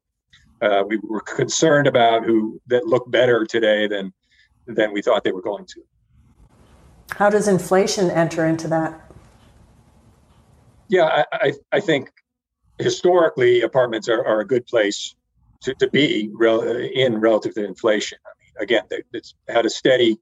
uh, 0.62 0.84
we 0.88 0.98
were 1.04 1.22
concerned 1.22 1.88
about 1.88 2.26
who 2.26 2.62
that 2.68 2.86
look 2.86 3.10
better 3.12 3.46
today 3.46 3.88
than 3.88 4.14
than 4.68 4.94
we 4.94 5.02
thought 5.02 5.24
they 5.24 5.32
were 5.32 5.42
going 5.42 5.66
to. 5.68 5.82
How 7.12 7.30
does 7.30 7.48
inflation 7.48 8.10
enter 8.10 8.46
into 8.46 8.68
that? 8.70 9.02
Yeah, 10.88 11.06
I, 11.06 11.26
I, 11.32 11.54
I 11.74 11.80
think 11.80 12.12
historically 12.80 13.62
apartments 13.62 14.10
are, 14.10 14.26
are 14.26 14.42
a 14.42 14.48
good 14.48 14.66
place 14.68 15.16
to, 15.62 15.74
to 15.76 15.90
be 15.90 16.30
rel- 16.34 16.62
in 16.62 17.20
relative 17.20 17.54
to 17.56 17.66
inflation. 17.66 18.18
I 18.26 18.30
mean, 18.40 18.64
again, 18.64 18.84
they, 18.90 19.04
it's 19.14 19.36
had 19.48 19.66
a 19.66 19.70
steady 19.70 20.18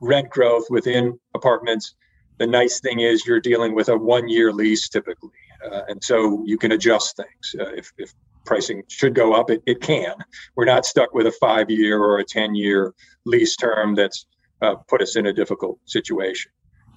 rent 0.00 0.30
growth 0.30 0.64
within 0.70 1.18
apartments. 1.34 1.94
The 2.38 2.46
nice 2.46 2.80
thing 2.80 3.00
is 3.00 3.26
you're 3.26 3.40
dealing 3.40 3.74
with 3.74 3.88
a 3.88 3.96
one 3.96 4.28
year 4.28 4.52
lease 4.52 4.88
typically. 4.88 5.30
Uh, 5.64 5.82
and 5.88 6.02
so 6.02 6.42
you 6.46 6.56
can 6.56 6.72
adjust 6.72 7.16
things. 7.16 7.54
Uh, 7.58 7.72
if, 7.74 7.92
if 7.98 8.14
pricing 8.44 8.82
should 8.88 9.14
go 9.14 9.34
up, 9.34 9.50
it, 9.50 9.62
it 9.66 9.80
can. 9.80 10.14
We're 10.56 10.64
not 10.64 10.86
stuck 10.86 11.14
with 11.14 11.26
a 11.26 11.32
five 11.32 11.70
year 11.70 11.98
or 11.98 12.18
a 12.18 12.24
10 12.24 12.54
year 12.54 12.94
lease 13.24 13.56
term 13.56 13.94
that's 13.94 14.26
uh, 14.62 14.76
put 14.88 15.02
us 15.02 15.16
in 15.16 15.26
a 15.26 15.32
difficult 15.32 15.78
situation. 15.84 16.50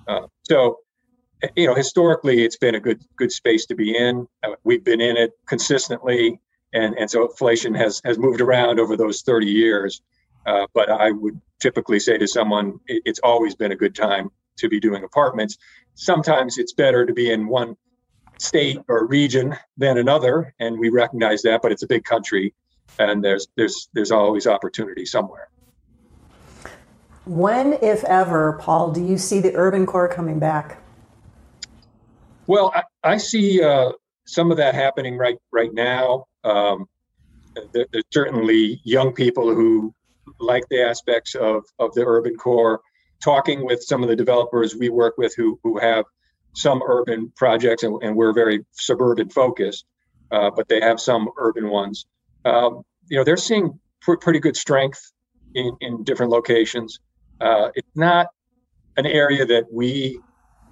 Uh, 0.07 0.27
so, 0.43 0.77
you 1.55 1.67
know, 1.67 1.75
historically, 1.75 2.43
it's 2.43 2.57
been 2.57 2.75
a 2.75 2.79
good 2.79 3.03
good 3.15 3.31
space 3.31 3.65
to 3.67 3.75
be 3.75 3.95
in. 3.97 4.27
Uh, 4.43 4.51
we've 4.63 4.83
been 4.83 5.01
in 5.01 5.17
it 5.17 5.31
consistently, 5.47 6.39
and 6.73 6.95
and 6.97 7.09
so 7.09 7.29
inflation 7.29 7.73
has 7.73 8.01
has 8.05 8.17
moved 8.17 8.41
around 8.41 8.79
over 8.79 8.95
those 8.95 9.21
30 9.21 9.47
years. 9.47 10.01
Uh, 10.45 10.65
but 10.73 10.89
I 10.89 11.11
would 11.11 11.39
typically 11.59 11.99
say 11.99 12.17
to 12.17 12.27
someone, 12.27 12.79
it, 12.87 13.03
it's 13.05 13.19
always 13.19 13.55
been 13.55 13.71
a 13.71 13.75
good 13.75 13.95
time 13.95 14.31
to 14.57 14.69
be 14.69 14.79
doing 14.79 15.03
apartments. 15.03 15.57
Sometimes 15.93 16.57
it's 16.57 16.73
better 16.73 17.05
to 17.05 17.13
be 17.13 17.31
in 17.31 17.47
one 17.47 17.77
state 18.39 18.79
or 18.87 19.05
region 19.05 19.55
than 19.77 19.99
another, 19.99 20.53
and 20.59 20.79
we 20.79 20.89
recognize 20.89 21.43
that. 21.43 21.61
But 21.61 21.71
it's 21.71 21.83
a 21.83 21.87
big 21.87 22.03
country, 22.03 22.53
and 22.99 23.23
there's 23.23 23.47
there's 23.55 23.89
there's 23.93 24.11
always 24.11 24.47
opportunity 24.47 25.05
somewhere. 25.05 25.49
When, 27.25 27.73
if 27.83 28.03
ever, 28.05 28.53
Paul, 28.53 28.91
do 28.91 29.03
you 29.05 29.17
see 29.17 29.39
the 29.39 29.55
urban 29.55 29.85
core 29.85 30.07
coming 30.07 30.39
back? 30.39 30.81
Well, 32.51 32.73
I, 32.75 32.83
I 33.13 33.15
see 33.15 33.63
uh, 33.63 33.93
some 34.25 34.51
of 34.51 34.57
that 34.57 34.75
happening 34.75 35.17
right 35.17 35.37
right 35.53 35.73
now. 35.73 36.25
Um, 36.43 36.89
there, 37.71 37.85
there's 37.93 38.03
certainly 38.11 38.81
young 38.83 39.13
people 39.13 39.55
who 39.55 39.95
like 40.37 40.65
the 40.69 40.81
aspects 40.81 41.33
of, 41.33 41.63
of 41.79 41.93
the 41.93 42.03
urban 42.05 42.35
core. 42.35 42.81
Talking 43.23 43.63
with 43.65 43.81
some 43.81 44.03
of 44.03 44.09
the 44.09 44.17
developers 44.17 44.75
we 44.75 44.89
work 44.89 45.17
with 45.17 45.33
who, 45.37 45.61
who 45.63 45.79
have 45.79 46.03
some 46.53 46.83
urban 46.85 47.31
projects, 47.37 47.83
and, 47.83 48.03
and 48.03 48.17
we're 48.17 48.33
very 48.33 48.65
suburban 48.71 49.29
focused, 49.29 49.85
uh, 50.29 50.49
but 50.53 50.67
they 50.67 50.81
have 50.81 50.99
some 50.99 51.29
urban 51.37 51.69
ones. 51.69 52.05
Um, 52.43 52.81
you 53.07 53.15
know, 53.15 53.23
they're 53.23 53.37
seeing 53.37 53.79
pr- 54.01 54.17
pretty 54.17 54.39
good 54.39 54.57
strength 54.57 55.13
in, 55.55 55.71
in 55.79 56.03
different 56.03 56.33
locations. 56.33 56.99
Uh, 57.39 57.69
it's 57.75 57.95
not 57.95 58.27
an 58.97 59.05
area 59.05 59.45
that 59.45 59.71
we 59.71 60.19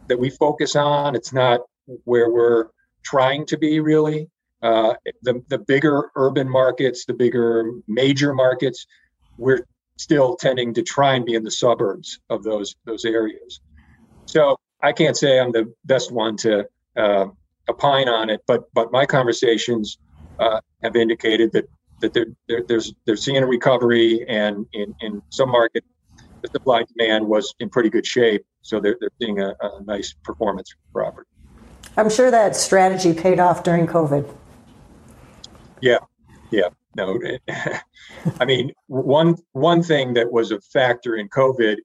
that 0.09 0.19
we 0.19 0.29
focus 0.29 0.75
on. 0.75 1.15
It's 1.15 1.31
not 1.31 1.62
where 2.03 2.29
we're 2.29 2.67
trying 3.03 3.46
to 3.48 3.58
be 3.58 3.79
really. 3.79 4.29
Uh, 4.62 4.93
the 5.22 5.41
the 5.48 5.58
bigger 5.58 6.12
urban 6.15 6.50
markets, 6.50 7.05
the 7.05 7.13
bigger 7.13 7.72
major 7.88 8.34
markets, 8.34 8.86
we're 9.38 9.65
still 9.98 10.36
tending 10.36 10.74
to 10.74 10.84
try 10.84 11.15
and 11.15 11.25
be 11.25 11.34
in 11.34 11.43
the 11.43 11.51
suburbs 11.51 12.19
of 12.29 12.43
those 12.43 12.75
those 12.86 13.05
areas. 13.05 13.62
So 14.25 14.58
I 14.81 14.91
can't 14.91 15.15
say 15.15 15.39
I'm 15.39 15.51
the 15.51 15.74
best 15.86 16.12
one 16.12 16.38
to 16.38 16.67
uh, 16.98 17.25
opine 17.69 18.10
on 18.10 18.29
it, 18.29 18.41
but 18.48 18.63
but 18.74 18.91
my 18.91 19.05
conversations 19.05 19.98
uh, 20.39 20.60
have 20.84 20.96
indicated 20.96 21.51
that 21.53 21.69
that 22.01 22.13
they're, 22.13 22.27
they're, 22.48 22.63
there's 22.67 22.93
they're 23.05 23.17
seeing 23.17 23.38
a 23.38 23.48
recovery, 23.48 24.25
and 24.27 24.65
in 24.74 24.96
in 25.01 25.22
some 25.29 25.50
market, 25.50 25.84
the 26.41 26.48
supply 26.50 26.84
demand 26.84 27.27
was 27.27 27.53
in 27.60 27.69
pretty 27.69 27.89
good 27.89 28.05
shape, 28.05 28.46
so 28.62 28.79
they're 28.79 28.98
they're 29.00 29.10
seeing 29.22 29.39
a, 29.39 29.55
a 29.62 29.84
nice 29.84 30.13
performance 30.24 30.74
property. 30.93 31.29
I'm 32.00 32.10
sure 32.10 32.32
that 32.32 32.56
strategy 32.56 33.13
paid 33.13 33.41
off 33.41 33.63
during 33.63 33.86
COVID. 33.86 34.34
Yeah, 35.82 35.98
yeah. 36.50 36.70
No, 36.96 37.20
I 38.39 38.46
mean 38.46 38.72
one 38.88 39.36
one 39.51 39.84
thing 39.84 40.13
that 40.13 40.32
was 40.32 40.51
a 40.51 40.62
factor 40.62 41.18
in 41.18 41.27
COVID 41.27 41.75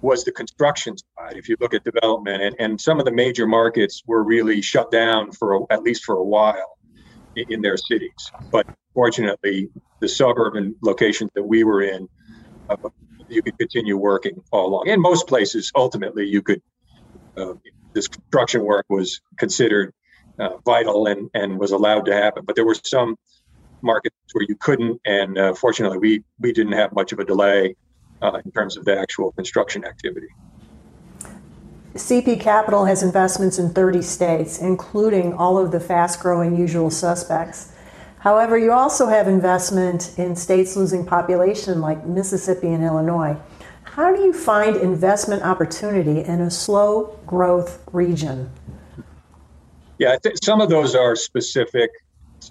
was 0.00 0.22
the 0.22 0.30
construction 0.30 0.94
side. 0.96 1.36
If 1.36 1.48
you 1.48 1.56
look 1.58 1.74
at 1.74 1.82
development, 1.82 2.40
and, 2.40 2.54
and 2.60 2.80
some 2.80 3.00
of 3.00 3.04
the 3.04 3.10
major 3.10 3.48
markets 3.48 4.00
were 4.06 4.22
really 4.22 4.62
shut 4.62 4.92
down 4.92 5.32
for 5.32 5.56
a, 5.56 5.60
at 5.70 5.82
least 5.82 6.04
for 6.04 6.14
a 6.14 6.24
while 6.24 6.78
in, 7.34 7.44
in, 7.54 7.60
their 7.60 7.76
cities. 7.76 8.30
But 8.52 8.66
fortunately, 8.94 9.70
the 9.98 10.08
suburban 10.08 10.76
locations 10.82 11.32
that 11.34 11.42
we 11.42 11.64
were 11.64 11.82
in, 11.82 12.08
uh, 12.68 12.76
you 13.28 13.42
could 13.42 13.58
continue 13.58 13.96
working 13.96 14.40
all 14.52 14.68
along. 14.68 14.86
In 14.86 15.00
most 15.00 15.26
places, 15.26 15.72
ultimately, 15.74 16.26
you 16.26 16.42
could. 16.42 16.62
Uh, 17.36 17.54
this 17.94 18.08
construction 18.08 18.64
work 18.64 18.86
was 18.88 19.20
considered 19.38 19.94
uh, 20.38 20.56
vital 20.64 21.06
and, 21.06 21.30
and 21.32 21.58
was 21.58 21.70
allowed 21.70 22.06
to 22.06 22.12
happen. 22.12 22.44
But 22.44 22.56
there 22.56 22.66
were 22.66 22.76
some 22.82 23.16
markets 23.82 24.16
where 24.32 24.44
you 24.48 24.56
couldn't, 24.56 25.00
and 25.04 25.38
uh, 25.38 25.54
fortunately, 25.54 25.98
we 25.98 26.24
we 26.40 26.52
didn't 26.52 26.72
have 26.72 26.92
much 26.92 27.12
of 27.12 27.18
a 27.20 27.24
delay 27.24 27.76
uh, 28.20 28.40
in 28.44 28.50
terms 28.50 28.76
of 28.76 28.84
the 28.84 28.98
actual 28.98 29.32
construction 29.32 29.84
activity. 29.84 30.28
CP 31.94 32.40
Capital 32.40 32.86
has 32.86 33.04
investments 33.04 33.58
in 33.58 33.72
30 33.72 34.02
states, 34.02 34.58
including 34.58 35.32
all 35.34 35.58
of 35.58 35.70
the 35.70 35.78
fast 35.78 36.18
growing 36.18 36.56
usual 36.56 36.90
suspects. 36.90 37.70
However, 38.18 38.58
you 38.58 38.72
also 38.72 39.06
have 39.06 39.28
investment 39.28 40.18
in 40.18 40.34
states 40.34 40.76
losing 40.76 41.06
population 41.06 41.80
like 41.80 42.04
Mississippi 42.04 42.68
and 42.72 42.82
Illinois. 42.82 43.36
How 43.94 44.12
do 44.12 44.22
you 44.22 44.32
find 44.32 44.74
investment 44.74 45.44
opportunity 45.44 46.18
in 46.24 46.40
a 46.40 46.50
slow 46.50 47.16
growth 47.28 47.80
region? 47.92 48.50
Yeah, 50.00 50.16
some 50.42 50.60
of 50.60 50.68
those 50.68 50.96
are 50.96 51.14
specific 51.14 51.92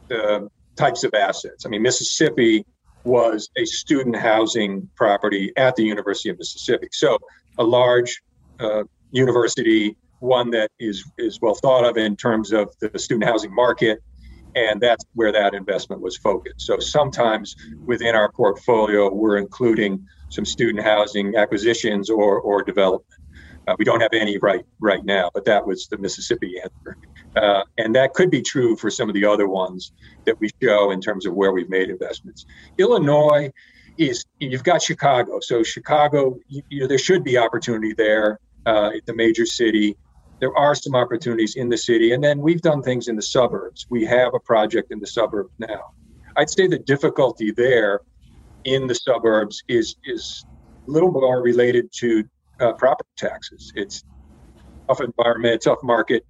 uh, 0.09 0.43
types 0.77 1.03
of 1.03 1.13
assets. 1.13 1.65
I 1.65 1.69
mean, 1.69 1.81
Mississippi 1.81 2.65
was 3.03 3.49
a 3.57 3.65
student 3.65 4.15
housing 4.15 4.89
property 4.95 5.51
at 5.57 5.75
the 5.75 5.83
University 5.83 6.29
of 6.29 6.37
Mississippi. 6.37 6.87
So 6.93 7.17
a 7.57 7.63
large 7.65 8.21
uh, 8.61 8.83
university, 9.11 9.97
one 10.19 10.49
that 10.51 10.71
is 10.79 11.03
is 11.17 11.41
well 11.41 11.55
thought 11.55 11.83
of 11.83 11.97
in 11.97 12.15
terms 12.15 12.53
of 12.53 12.73
the 12.79 12.97
student 12.97 13.29
housing 13.29 13.53
market, 13.53 13.99
and 14.55 14.79
that's 14.79 15.03
where 15.13 15.33
that 15.33 15.53
investment 15.53 16.01
was 16.01 16.15
focused. 16.15 16.61
So 16.61 16.79
sometimes 16.79 17.57
within 17.85 18.15
our 18.15 18.31
portfolio, 18.31 19.13
we're 19.13 19.35
including 19.35 20.07
some 20.33 20.45
student 20.45 20.83
housing 20.83 21.35
acquisitions 21.35 22.09
or 22.09 22.39
or 22.39 22.63
development. 22.63 23.07
Uh, 23.67 23.75
we 23.77 23.85
don't 23.85 24.01
have 24.01 24.13
any 24.13 24.37
right 24.39 24.65
right 24.79 25.05
now, 25.05 25.29
but 25.33 25.45
that 25.45 25.65
was 25.65 25.87
the 25.87 25.97
Mississippi 25.97 26.55
answer, 26.61 26.97
uh, 27.35 27.63
and 27.77 27.95
that 27.95 28.13
could 28.13 28.29
be 28.29 28.41
true 28.41 28.75
for 28.75 28.89
some 28.89 29.07
of 29.09 29.15
the 29.15 29.25
other 29.25 29.47
ones 29.47 29.93
that 30.25 30.37
we 30.39 30.49
show 30.61 30.91
in 30.91 30.99
terms 30.99 31.25
of 31.25 31.33
where 31.33 31.51
we've 31.51 31.69
made 31.69 31.89
investments. 31.89 32.45
Illinois 32.77 33.51
is 33.97 34.25
you've 34.39 34.63
got 34.63 34.81
Chicago, 34.81 35.39
so 35.39 35.61
Chicago, 35.63 36.37
you, 36.47 36.63
you 36.69 36.81
know, 36.81 36.87
there 36.87 36.97
should 36.97 37.23
be 37.23 37.37
opportunity 37.37 37.93
there, 37.93 38.39
uh, 38.65 38.89
the 39.05 39.15
major 39.15 39.45
city. 39.45 39.95
There 40.39 40.57
are 40.57 40.75
some 40.75 40.95
opportunities 40.95 41.55
in 41.55 41.69
the 41.69 41.77
city, 41.77 42.11
and 42.11 42.21
then 42.21 42.39
we've 42.39 42.61
done 42.61 42.81
things 42.81 43.07
in 43.07 43.15
the 43.15 43.21
suburbs. 43.21 43.85
We 43.89 44.03
have 44.05 44.33
a 44.33 44.39
project 44.39 44.91
in 44.91 44.99
the 44.99 45.07
suburbs 45.07 45.53
now. 45.59 45.93
I'd 46.35 46.49
say 46.49 46.67
the 46.67 46.79
difficulty 46.79 47.51
there 47.51 48.01
in 48.65 48.87
the 48.87 48.95
suburbs 48.95 49.63
is 49.67 49.95
is 50.05 50.45
a 50.87 50.91
little 50.91 51.11
more 51.11 51.41
related 51.41 51.91
to 51.99 52.23
uh, 52.59 52.73
property 52.73 53.09
taxes. 53.17 53.71
It's 53.75 54.03
tough 54.87 55.01
environment, 55.01 55.61
tough 55.61 55.79
market, 55.83 56.25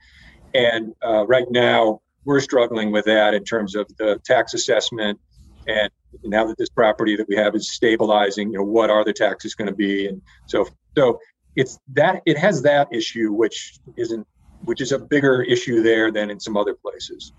and 0.54 0.94
uh, 1.04 1.25
right 1.25 1.50
now 1.50 2.02
we're 2.25 2.40
struggling 2.40 2.92
with 2.92 3.06
that 3.06 3.34
in 3.34 3.44
terms 3.44 3.75
of 3.75 3.88
the 3.98 4.20
tax 4.25 4.54
assessment. 4.54 5.20
And 5.68 5.90
now 6.24 6.46
that 6.46 6.58
this 6.58 6.70
property 6.70 7.16
that 7.16 7.28
we 7.28 7.36
have 7.36 7.56
is 7.56 7.72
stabilizing, 7.72 8.52
you 8.52 8.60
know, 8.60 8.63
what 8.63 8.90
are 8.90 9.04
the 9.04 9.13
taxes 9.13 9.56
going 9.56 9.70
to 9.70 9.75
be? 9.75 10.08
And 10.08 10.22
so, 10.46 10.68
so 10.98 11.20
it's 11.56 11.80
that 11.94 12.22
it 12.25 12.38
has 12.38 12.62
that 12.63 12.88
issue, 12.92 13.32
which 13.32 13.78
isn't, 13.98 14.25
which 14.63 14.82
is 14.82 14.92
a 14.92 15.00
bigger 15.00 15.42
issue 15.42 15.84
there 15.84 16.12
than 16.12 16.30
in 16.30 16.40
some 16.40 16.56
other 16.56 16.74
places. 16.74 17.34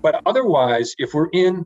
But 0.00 0.20
otherwise, 0.26 0.94
if 0.98 1.14
we're 1.14 1.28
in 1.32 1.64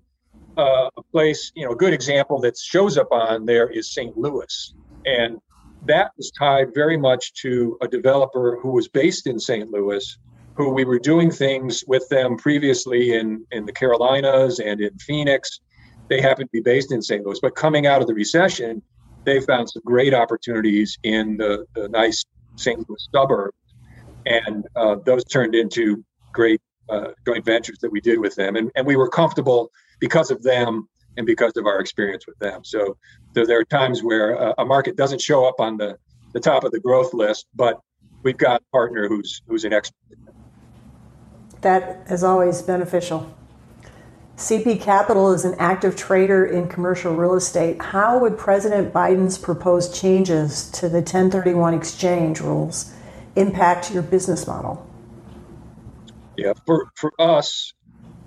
uh, 0.57 0.89
a 0.97 1.03
place, 1.13 1.53
you 1.55 1.65
know, 1.65 1.73
a 1.73 1.77
good 1.77 1.93
example 1.93 2.41
that 2.41 2.57
shows 2.57 2.97
up 2.97 3.09
on 3.13 3.45
there 3.47 3.69
is 3.69 3.93
St. 3.93 4.17
Louis. 4.17 4.75
And 5.05 5.39
that 5.85 6.13
was 6.17 6.31
tied 6.31 6.75
very 6.75 6.97
much 6.97 7.35
to 7.35 7.79
a 7.83 7.89
developer 7.89 8.59
who 8.61 8.73
was 8.73 8.89
based 8.89 9.27
in 9.27 9.39
St. 9.39 9.71
Louis, 9.71 10.19
who 10.55 10.71
we 10.71 10.85
were 10.85 10.99
doing 10.99 11.31
things 11.31 11.85
with 11.87 12.09
them 12.09 12.37
previously 12.37 13.15
in, 13.15 13.45
in 13.53 13.67
the 13.67 13.73
Carolinas 13.73 14.59
and 14.59 14.81
in 14.81 14.97
Phoenix. 14.99 15.61
They 16.09 16.21
happened 16.21 16.49
to 16.49 16.53
be 16.53 16.63
based 16.63 16.93
in 16.93 17.03
St. 17.03 17.25
Louis, 17.25 17.39
but 17.41 17.55
coming 17.55 17.87
out 17.87 18.01
of 18.01 18.07
the 18.07 18.15
recession, 18.15 18.83
they 19.25 19.41
found 19.41 19.69
some 19.69 19.83
great 19.85 20.15
opportunities 20.15 20.99
in 21.03 21.37
the, 21.37 21.67
the 21.75 21.89
nice 21.89 22.25
St. 22.55 22.79
Louis 22.89 23.09
suburbs. 23.13 23.57
And 24.25 24.67
uh, 24.75 24.97
those 25.05 25.25
turned 25.25 25.55
into 25.55 26.05
great 26.33 26.61
uh, 26.89 27.09
joint 27.27 27.45
ventures 27.45 27.79
that 27.81 27.91
we 27.91 28.01
did 28.01 28.19
with 28.19 28.35
them. 28.37 28.57
And, 28.57 28.71
and 28.77 28.87
we 28.87 28.97
were 28.97 29.09
comfortable 29.09 29.71
because 29.99 30.31
of 30.31 30.43
them 30.43 30.89
and 31.17 31.27
because 31.27 31.57
of 31.57 31.67
our 31.67 31.81
experience 31.81 32.27
with 32.27 32.39
them. 32.39 32.65
So 32.65 32.97
there, 33.33 33.47
there 33.47 33.59
are 33.59 33.65
times 33.65 34.03
where 34.03 34.35
a, 34.35 34.55
a, 34.59 34.65
market 34.65 34.97
doesn't 34.97 35.21
show 35.21 35.47
up 35.47 35.61
on 35.61 35.77
the, 35.77 35.99
the 36.33 36.41
top 36.41 36.65
of 36.65 36.73
the 36.73 36.81
growth 36.81 37.15
list, 37.15 37.47
but 37.55 37.81
we've 38.23 38.37
got 38.37 38.61
a 38.61 38.65
partner 38.73 39.09
who's 39.09 39.41
who's 39.47 39.65
an 39.65 39.73
expert. 39.73 40.19
That 41.63 42.03
is 42.11 42.23
always 42.23 42.63
beneficial. 42.63 43.35
CP 44.37 44.83
Capital 44.83 45.33
is 45.33 45.47
an 45.47 45.55
active 45.59 45.97
trader 45.97 46.45
in 46.45 46.69
commercial 46.69 47.15
real 47.15 47.35
estate. 47.35 47.81
How 47.81 48.19
would 48.19 48.37
President 48.37 48.93
Biden's 48.93 49.39
proposed 49.39 49.95
changes 49.95 50.71
to 50.73 50.91
the 50.91 50.99
1031 50.99 51.73
exchange 51.73 52.41
rules 52.41 52.93
impact 53.35 53.91
your 53.91 54.03
business 54.03 54.47
model? 54.47 54.87
Yeah, 56.37 56.53
for, 56.67 56.91
for 56.97 57.13
us, 57.19 57.73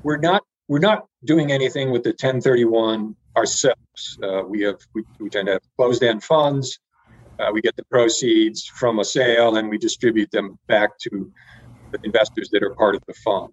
we're 0.02 0.18
not 0.18 0.42
we're 0.70 0.80
not 0.80 1.08
doing 1.26 1.52
anything 1.52 1.90
with 1.90 2.04
the 2.04 2.12
1031 2.12 3.16
ourselves. 3.36 4.20
Uh, 4.24 4.44
we 4.48 4.62
have 4.62 4.78
we, 4.94 5.04
we, 5.20 5.28
tend 5.28 5.48
to 5.48 5.54
have 5.54 5.62
closed-end 5.76 6.24
funds. 6.24 6.80
Uh, 7.40 7.50
we 7.52 7.60
get 7.60 7.76
the 7.76 7.84
proceeds 7.86 8.66
from 8.66 9.00
a 9.00 9.04
sale 9.04 9.58
and 9.58 9.70
we 9.70 9.80
distribute 9.80 10.30
them 10.30 10.60
back 10.68 10.92
to 11.00 11.32
the 11.92 12.00
investors 12.04 12.50
that 12.52 12.62
are 12.62 12.76
part 12.76 12.96
of 12.96 13.02
the 13.08 13.14
fund. 13.16 13.52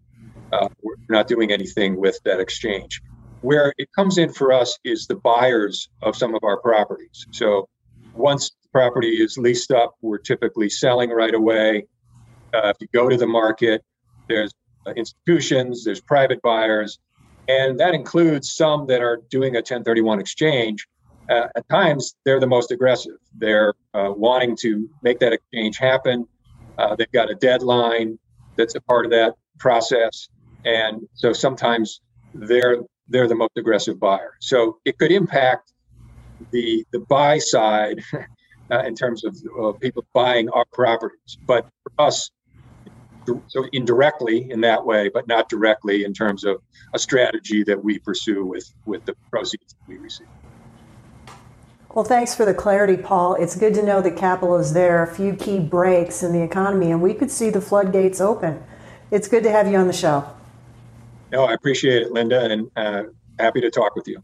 Uh, 0.53 0.69
we're 0.83 0.95
not 1.09 1.27
doing 1.27 1.51
anything 1.51 1.97
with 1.97 2.21
that 2.25 2.38
exchange. 2.38 3.01
Where 3.41 3.73
it 3.79 3.88
comes 3.97 4.19
in 4.19 4.33
for 4.33 4.53
us 4.53 4.79
is 4.85 5.07
the 5.07 5.17
buyers 5.17 5.88
of 6.03 6.17
some 6.17 6.35
of 6.35 6.45
our 6.45 6.59
properties. 6.61 7.27
So 7.31 7.69
once 8.12 8.51
the 8.62 8.69
property 8.73 9.23
is 9.23 9.38
leased 9.38 9.71
up, 9.71 9.95
we're 10.03 10.19
typically 10.19 10.69
selling 10.69 11.11
right 11.11 11.35
away. 11.35 11.87
Uh, 12.53 12.69
if 12.69 12.77
you 12.81 12.88
go 12.93 13.09
to 13.09 13.17
the 13.17 13.27
market, 13.27 13.83
there's 14.29 14.53
uh, 14.87 14.91
institutions, 14.91 15.85
there's 15.85 16.01
private 16.01 16.43
buyers, 16.43 16.99
and 17.49 17.79
that 17.81 17.95
includes 17.95 18.53
some 18.53 18.87
that 18.87 19.03
are 19.03 19.21
doing 19.31 19.55
a 19.55 19.59
1031 19.59 20.21
exchange. 20.21 20.87
Uh, 21.29 21.49
at 21.57 21.69
times, 21.69 22.15
they're 22.25 22.41
the 22.41 22.47
most 22.47 22.71
aggressive. 22.71 23.17
They're 23.37 23.75
uh, 23.95 24.13
wanting 24.17 24.57
to 24.61 24.89
make 25.03 25.19
that 25.21 25.33
exchange 25.33 25.77
happen. 25.77 26.27
Uh, 26.79 26.95
they've 26.95 27.11
got 27.13 27.31
a 27.31 27.35
deadline 27.35 28.19
that's 28.57 28.75
a 28.75 28.81
part 28.81 29.05
of 29.05 29.11
that 29.11 29.35
process, 29.59 30.29
and 30.65 31.03
so 31.15 31.33
sometimes 31.33 32.01
they're 32.35 32.79
they're 33.09 33.29
the 33.29 33.35
most 33.35 33.53
aggressive 33.57 33.99
buyer. 33.99 34.35
So 34.41 34.79
it 34.85 34.99
could 34.99 35.11
impact 35.11 35.73
the 36.51 36.85
the 36.93 37.01
buy 37.01 37.39
side 37.39 38.03
uh, 38.71 38.81
in 38.81 38.95
terms 38.95 39.25
of 39.25 39.37
people 39.81 40.05
buying 40.13 40.49
our 40.51 40.65
properties. 40.73 41.39
But 41.47 41.67
for 41.83 41.93
us, 41.99 42.31
so 43.49 43.67
indirectly 43.73 44.51
in 44.51 44.61
that 44.62 44.85
way, 44.85 45.09
but 45.09 45.27
not 45.27 45.49
directly 45.49 46.05
in 46.05 46.12
terms 46.12 46.45
of 46.45 46.62
a 46.95 46.99
strategy 46.99 47.65
that 47.65 47.83
we 47.83 47.99
pursue 47.99 48.45
with 48.45 48.73
with 48.85 49.05
the 49.05 49.15
proceeds 49.31 49.75
that 49.75 49.89
we 49.89 49.99
receive. 49.99 50.27
Well, 51.95 52.05
thanks 52.05 52.35
for 52.35 52.45
the 52.45 52.53
clarity, 52.53 52.99
Paul. 52.99 53.37
It's 53.37 53.57
good 53.57 53.73
to 53.75 53.83
know 53.83 54.03
that 54.03 54.19
capital 54.19 54.57
is 54.57 54.75
there, 54.75 55.03
a 55.03 55.07
few 55.07 55.33
key 55.33 55.59
breaks 55.59 56.23
in 56.23 56.33
the 56.33 56.43
economy, 56.43 56.91
and 56.91 57.01
we 57.01 57.15
could 57.15 57.31
see 57.31 57.49
the 57.49 57.61
floodgates 57.62 58.21
open. 58.21 58.62
It's 59.11 59.29
good 59.29 59.43
to 59.45 59.51
have 59.51 59.67
you 59.67 59.79
on 59.79 59.87
the 59.87 59.95
show. 59.95 60.29
No, 61.33 61.45
I 61.45 61.55
appreciate 61.55 62.03
it, 62.03 62.12
Linda, 62.12 62.45
and 62.45 62.71
uh, 62.77 63.05
happy 63.39 63.62
to 63.62 63.71
talk 63.71 63.97
with 63.97 64.07
you. 64.07 64.23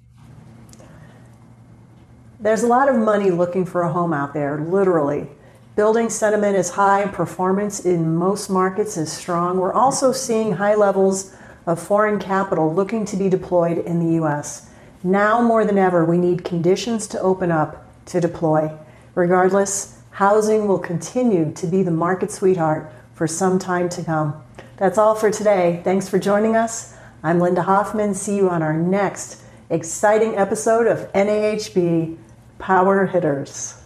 There's 2.40 2.62
a 2.62 2.66
lot 2.66 2.88
of 2.88 2.96
money 2.96 3.30
looking 3.30 3.64
for 3.64 3.82
a 3.82 3.92
home 3.92 4.12
out 4.12 4.34
there, 4.34 4.58
literally. 4.60 5.28
Building 5.74 6.10
sentiment 6.10 6.54
is 6.54 6.68
high, 6.68 7.06
performance 7.06 7.86
in 7.86 8.14
most 8.14 8.50
markets 8.50 8.98
is 8.98 9.10
strong. 9.10 9.56
We're 9.56 9.72
also 9.72 10.12
seeing 10.12 10.52
high 10.52 10.74
levels 10.74 11.34
of 11.64 11.80
foreign 11.80 12.18
capital 12.18 12.74
looking 12.74 13.06
to 13.06 13.16
be 13.16 13.30
deployed 13.30 13.78
in 13.78 13.98
the 13.98 14.22
US. 14.22 14.68
Now 15.02 15.40
more 15.40 15.64
than 15.64 15.78
ever, 15.78 16.04
we 16.04 16.18
need 16.18 16.44
conditions 16.44 17.06
to 17.08 17.20
open 17.22 17.50
up 17.50 17.86
to 18.06 18.20
deploy. 18.20 18.70
Regardless, 19.14 19.98
housing 20.10 20.68
will 20.68 20.78
continue 20.78 21.50
to 21.54 21.66
be 21.66 21.82
the 21.82 21.90
market 21.90 22.30
sweetheart 22.30 22.92
for 23.14 23.26
some 23.26 23.58
time 23.58 23.88
to 23.90 24.04
come. 24.04 24.42
That's 24.76 24.98
all 24.98 25.14
for 25.14 25.30
today. 25.30 25.80
Thanks 25.84 26.06
for 26.06 26.18
joining 26.18 26.54
us. 26.54 26.98
I'm 27.22 27.40
Linda 27.40 27.62
Hoffman. 27.62 28.12
See 28.12 28.36
you 28.36 28.50
on 28.50 28.62
our 28.62 28.74
next 28.74 29.42
exciting 29.70 30.36
episode 30.36 30.86
of 30.86 31.10
NAHB 31.14 32.18
Power 32.58 33.06
Hitters. 33.06 33.81